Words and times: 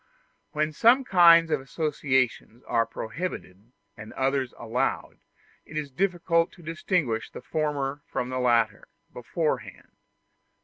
When 0.53 0.71
some 0.73 1.03
kinds 1.03 1.51
of 1.51 1.61
associations 1.61 2.63
are 2.63 2.87
prohibited 2.87 3.71
and 3.95 4.13
others 4.13 4.51
allowed, 4.57 5.19
it 5.63 5.77
is 5.77 5.91
difficult 5.91 6.51
to 6.53 6.63
distinguish 6.63 7.29
the 7.29 7.43
former 7.43 8.01
from 8.07 8.29
the 8.29 8.39
latter, 8.39 8.87
beforehand. 9.13 9.91